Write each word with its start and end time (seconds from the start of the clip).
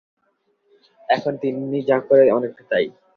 এখন 1.09 1.33
তিন্নি 1.41 1.79
যা 1.81 1.97
করে, 1.99 2.23
অনেকটা 2.31 2.63
তাই। 2.69 2.85